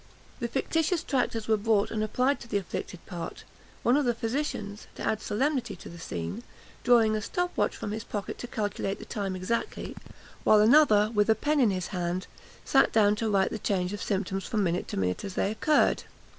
[0.39, 3.43] The fictitious tractors were brought and applied to the afflicted part,
[3.83, 6.41] one of the physicians, to add solemnity to the scene,
[6.83, 9.95] drawing a stop watch from his pocket to calculate the time exactly,
[10.43, 12.25] while another, with a pen in his hand,
[12.65, 16.01] sat down to write the change of symptoms from minute to minute as they occurred.